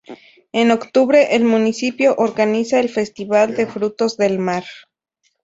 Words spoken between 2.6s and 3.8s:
el Festival de